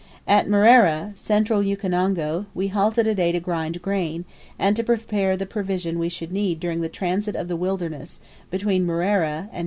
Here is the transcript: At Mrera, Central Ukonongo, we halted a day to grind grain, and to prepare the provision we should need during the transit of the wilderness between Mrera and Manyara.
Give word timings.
At 0.25 0.47
Mrera, 0.47 1.15
Central 1.15 1.61
Ukonongo, 1.61 2.47
we 2.55 2.69
halted 2.69 3.05
a 3.05 3.13
day 3.13 3.31
to 3.33 3.39
grind 3.39 3.83
grain, 3.83 4.25
and 4.57 4.75
to 4.75 4.83
prepare 4.83 5.37
the 5.37 5.45
provision 5.45 5.99
we 5.99 6.09
should 6.09 6.31
need 6.31 6.59
during 6.59 6.81
the 6.81 6.89
transit 6.89 7.35
of 7.35 7.47
the 7.47 7.55
wilderness 7.55 8.19
between 8.49 8.83
Mrera 8.87 9.49
and 9.49 9.51
Manyara. 9.51 9.59